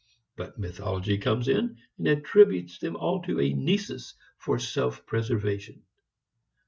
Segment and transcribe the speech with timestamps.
[0.35, 5.83] But mythology comes in and attributes them all to a nisus for self preservation.